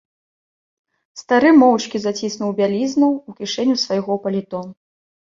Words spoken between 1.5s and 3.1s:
моўчкі заціснуў бялізну